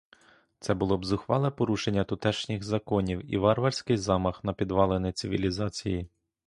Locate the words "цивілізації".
5.11-6.07